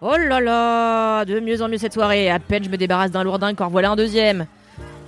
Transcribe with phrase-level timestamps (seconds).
[0.00, 2.30] Oh là là De mieux en mieux cette soirée.
[2.30, 4.46] À peine je me débarrasse d'un lourdin, encore voilà un deuxième.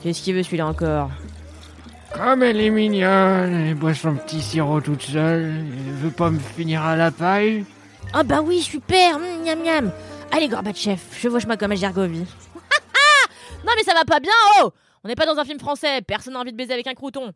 [0.02, 1.10] Qu'est-ce qu'il veut celui-là encore?
[2.12, 6.40] Comme elle est mignonne, elle boit son petit sirop toute seule, elle veut pas me
[6.40, 7.64] finir à la paille.
[8.12, 9.92] Ah bah oui, super hum, Miam miam
[10.32, 12.26] Allez Gorbatchev, chevauche-moi comme un Gergovie.
[13.64, 14.70] non mais ça va pas bien, oh
[15.04, 17.32] On n'est pas dans un film français, personne n'a envie de baiser avec un crouton.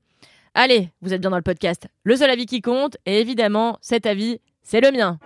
[0.55, 1.87] Allez, vous êtes bien dans le podcast.
[2.03, 5.19] Le seul avis qui compte, et évidemment, cet avis, c'est le mien.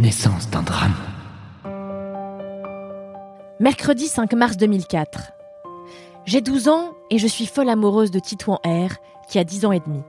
[0.00, 0.94] Naissance d'un drame.
[3.60, 5.32] Mercredi 5 mars 2004.
[6.24, 8.94] J'ai 12 ans et je suis folle amoureuse de Titouan R,
[9.28, 10.00] qui a 10 ans et demi.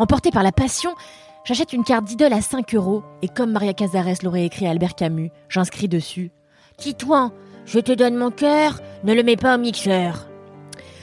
[0.00, 0.96] Emportée par la passion,
[1.44, 4.96] j'achète une carte d'idole à 5 euros et comme Maria Cazares l'aurait écrit à Albert
[4.96, 6.32] Camus, j'inscris dessus
[6.76, 7.30] Titouan,
[7.66, 10.26] je te donne mon cœur, ne le mets pas au mixeur.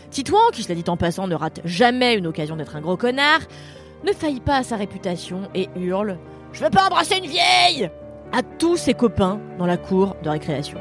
[0.09, 3.40] Titouan, qui cela dit en passant ne rate jamais une occasion d'être un gros connard,
[4.03, 6.18] ne faillit pas à sa réputation et hurle
[6.52, 7.90] Je veux pas embrasser une vieille
[8.32, 10.78] à tous ses copains dans la cour de récréation.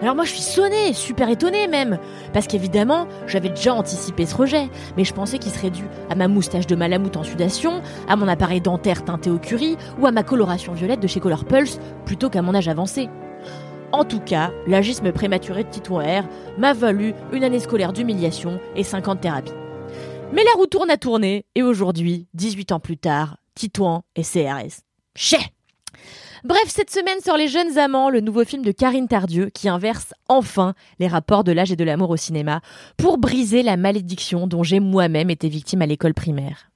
[0.00, 1.98] Alors moi je suis sonnée, super étonnée même,
[2.32, 6.28] parce qu'évidemment j'avais déjà anticipé ce rejet, mais je pensais qu'il serait dû à ma
[6.28, 10.22] moustache de malamute en sudation, à mon appareil dentaire teinté au curry ou à ma
[10.22, 13.08] coloration violette de chez Color Pulse plutôt qu'à mon âge avancé.
[13.92, 16.24] En tout cas, l'agisme prématuré de Titouan R
[16.58, 19.52] m'a valu une année scolaire d'humiliation et 50 thérapies.
[20.32, 24.80] Mais la roue tourne à tourner, et aujourd'hui, 18 ans plus tard, Titouan et CRS.
[25.14, 25.52] Chais
[26.44, 30.12] Bref, cette semaine sort Les Jeunes Amants, le nouveau film de Karine Tardieu qui inverse
[30.28, 32.60] enfin les rapports de l'âge et de l'amour au cinéma
[32.96, 36.70] pour briser la malédiction dont j'ai moi-même été victime à l'école primaire.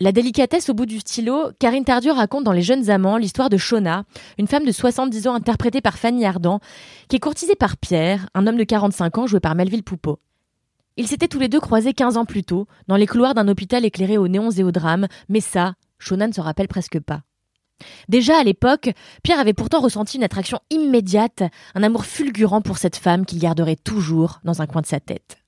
[0.00, 3.56] La délicatesse au bout du stylo, Karine Tardieu raconte dans Les Jeunes Amants l'histoire de
[3.56, 4.04] Shona,
[4.38, 6.60] une femme de 70 ans interprétée par Fanny Ardant,
[7.08, 10.20] qui est courtisée par Pierre, un homme de 45 ans joué par Melville Poupeau.
[10.96, 13.84] Ils s'étaient tous les deux croisés 15 ans plus tôt, dans les couloirs d'un hôpital
[13.84, 17.22] éclairé aux néons et aux drames, mais ça, Shona ne se rappelle presque pas.
[18.08, 18.90] Déjà à l'époque,
[19.22, 21.42] Pierre avait pourtant ressenti une attraction immédiate,
[21.74, 25.38] un amour fulgurant pour cette femme qu'il garderait toujours dans un coin de sa tête.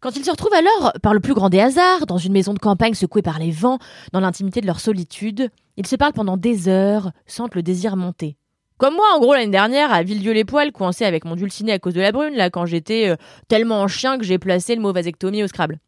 [0.00, 2.58] Quand ils se retrouvent alors, par le plus grand des hasards, dans une maison de
[2.58, 3.78] campagne secouée par les vents,
[4.12, 8.36] dans l'intimité de leur solitude, ils se parlent pendant des heures, sentent le désir monter.
[8.76, 12.00] Comme moi, en gros, l'année dernière, à Villedieu-les-Poils, coincé avec mon dulciné à cause de
[12.00, 13.16] la brune, là, quand j'étais euh,
[13.48, 15.78] tellement en chien que j'ai placé le mot vasectomie au Scrabble.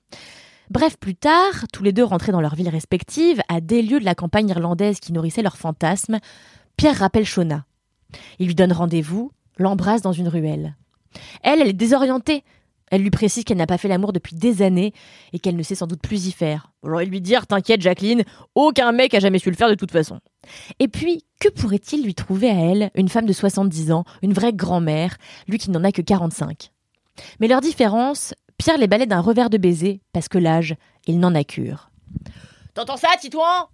[0.71, 4.05] Bref, plus tard, tous les deux rentrés dans leurs villes respectives, à des lieux de
[4.05, 6.19] la campagne irlandaise qui nourrissait leurs fantasmes,
[6.77, 7.65] Pierre rappelle Shona.
[8.39, 10.77] Il lui donne rendez-vous, l'embrasse dans une ruelle.
[11.43, 12.43] Elle, elle est désorientée.
[12.91, 14.93] Elle lui précise qu'elle n'a pas fait l'amour depuis des années
[15.33, 16.73] et qu'elle ne sait sans doute plus y faire.
[16.85, 18.23] J'aurais lui dire T'inquiète, Jacqueline,
[18.55, 20.21] aucun mec a jamais su le faire de toute façon.
[20.79, 24.53] Et puis, que pourrait-il lui trouver à elle, une femme de 70 ans, une vraie
[24.53, 25.17] grand-mère,
[25.49, 26.71] lui qui n'en a que 45
[27.41, 31.35] Mais leur différence, Pierre les balait d'un revers de baiser, parce que l'âge, il n'en
[31.35, 31.91] a cure.
[32.75, 33.69] T'entends ça, Titouan?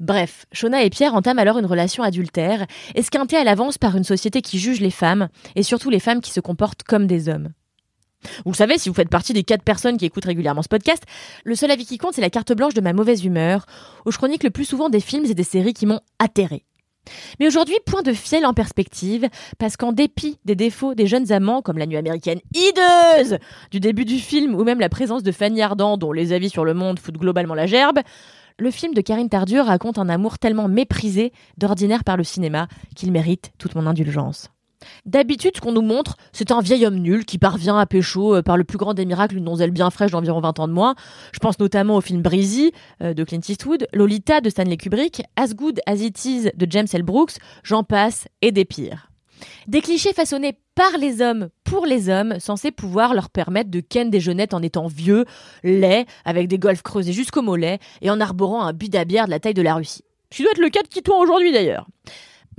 [0.00, 4.42] Bref, Shona et Pierre entament alors une relation adultère, esquintée à l'avance par une société
[4.42, 7.50] qui juge les femmes, et surtout les femmes qui se comportent comme des hommes.
[8.44, 11.02] Vous le savez, si vous faites partie des quatre personnes qui écoutent régulièrement ce podcast,
[11.44, 13.66] le seul avis qui compte, c'est la carte blanche de ma mauvaise humeur,
[14.06, 16.64] où je chronique le plus souvent des films et des séries qui m'ont atterré.
[17.40, 21.62] Mais aujourd'hui, point de fiel en perspective, parce qu'en dépit des défauts des jeunes amants,
[21.62, 23.38] comme la nuit américaine hideuse
[23.70, 26.64] du début du film, ou même la présence de Fanny Ardant, dont les avis sur
[26.64, 28.00] le monde foutent globalement la gerbe,
[28.58, 33.10] le film de Karine Tardieu raconte un amour tellement méprisé d'ordinaire par le cinéma qu'il
[33.10, 34.51] mérite toute mon indulgence.
[35.06, 38.42] D'habitude, ce qu'on nous montre, c'est un vieil homme nul qui parvient à pécho euh,
[38.42, 40.94] par le plus grand des miracles une donzelle bien fraîche d'environ 20 ans de moins.
[41.32, 45.54] Je pense notamment au film Breezy euh, de Clint Eastwood, Lolita de Stanley Kubrick, As
[45.54, 47.02] Good As It Is de James L.
[47.02, 47.32] Brooks,
[47.62, 49.08] j'en passe et des pires.
[49.66, 54.10] Des clichés façonnés par les hommes pour les hommes, censés pouvoir leur permettre de ken
[54.10, 55.24] des jeunettes en étant vieux,
[55.62, 59.30] laids, avec des golfs creusés jusqu'au mollet et en arborant un bid à bière de
[59.30, 60.04] la taille de la Russie.
[60.32, 61.86] Ce doit être le cas de Kitouan aujourd'hui d'ailleurs.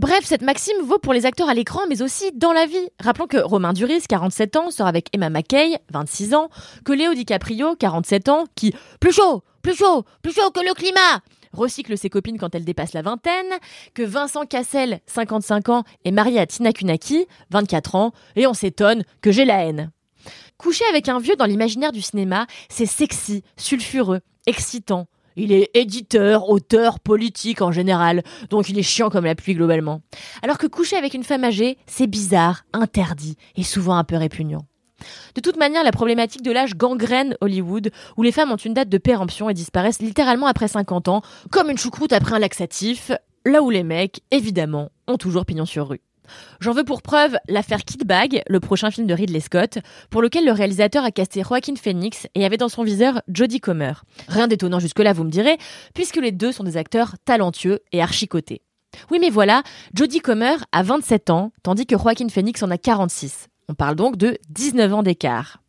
[0.03, 2.89] Bref, cette maxime vaut pour les acteurs à l'écran, mais aussi dans la vie.
[2.99, 6.49] Rappelons que Romain Duris, 47 ans, sort avec Emma McKay, 26 ans,
[6.83, 11.21] que Léo DiCaprio, 47 ans, qui plus chaud, plus chaud, plus chaud que le climat,
[11.53, 13.47] recycle ses copines quand elles dépassent la vingtaine,
[13.93, 19.05] que Vincent Cassel, 55 ans, est marié à Tina Kunaki, 24 ans, et on s'étonne
[19.21, 19.89] que j'ai la haine.
[20.57, 25.07] Coucher avec un vieux dans l'imaginaire du cinéma, c'est sexy, sulfureux, excitant.
[25.35, 30.01] Il est éditeur, auteur, politique en général, donc il est chiant comme la pluie globalement.
[30.41, 34.65] Alors que coucher avec une femme âgée, c'est bizarre, interdit et souvent un peu répugnant.
[35.35, 38.89] De toute manière, la problématique de l'âge gangrène Hollywood, où les femmes ont une date
[38.89, 41.21] de péremption et disparaissent littéralement après 50 ans,
[41.51, 43.11] comme une choucroute après un laxatif,
[43.45, 46.01] là où les mecs, évidemment, ont toujours pignon sur rue.
[46.59, 49.79] J'en veux pour preuve l'affaire Kid Bag, le prochain film de Ridley Scott,
[50.09, 53.93] pour lequel le réalisateur a casté Joaquin Phoenix et avait dans son viseur Jodie Comer.
[54.27, 55.57] Rien d'étonnant jusque-là, vous me direz,
[55.93, 58.61] puisque les deux sont des acteurs talentueux et archicotés.
[59.11, 63.47] Oui, mais voilà, Jodie Comer a 27 ans, tandis que Joaquin Phoenix en a 46.
[63.69, 65.59] On parle donc de 19 ans d'écart.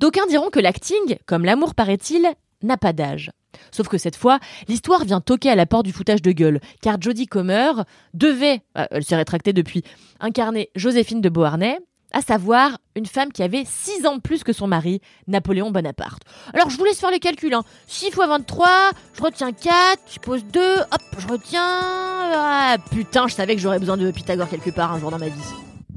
[0.00, 2.26] D'aucuns diront que l'acting, comme l'amour paraît-il,
[2.62, 3.30] n'a pas d'âge.
[3.70, 7.00] Sauf que cette fois, l'histoire vient toquer à la porte du foutage de gueule, car
[7.00, 7.72] Jodie Comer
[8.14, 9.82] devait, euh, elle s'est rétractée depuis,
[10.20, 11.78] incarner Joséphine de Beauharnais,
[12.12, 16.22] à savoir une femme qui avait 6 ans de plus que son mari, Napoléon Bonaparte.
[16.54, 17.52] Alors je vous laisse faire les calculs.
[17.52, 17.62] Hein.
[17.86, 18.68] 6 x 23,
[19.14, 21.62] je retiens 4, je pose 2, hop, je retiens...
[21.62, 25.28] Ah, putain, je savais que j'aurais besoin de Pythagore quelque part un jour dans ma
[25.28, 25.40] vie.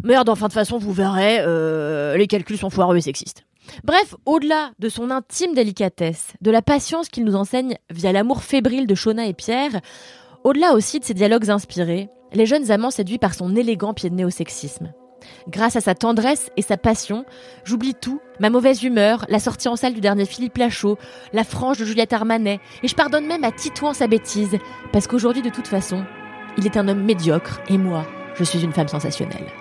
[0.03, 3.43] Merde, enfin de toute façon, vous verrez, euh, les calculs sont foireux et sexistes.
[3.83, 8.87] Bref, au-delà de son intime délicatesse, de la patience qu'il nous enseigne via l'amour fébrile
[8.87, 9.81] de Shona et Pierre,
[10.43, 14.15] au-delà aussi de ses dialogues inspirés, les jeunes amants séduits par son élégant pied de
[14.15, 14.93] nez au sexisme.
[15.47, 17.25] Grâce à sa tendresse et sa passion,
[17.63, 20.97] j'oublie tout, ma mauvaise humeur, la sortie en salle du dernier Philippe Lachaud,
[21.31, 24.57] la frange de Juliette Armanet, et je pardonne même à Titouan sa bêtise,
[24.91, 26.03] parce qu'aujourd'hui de toute façon,
[26.57, 28.05] il est un homme médiocre, et moi,
[28.35, 29.60] je suis une femme sensationnelle.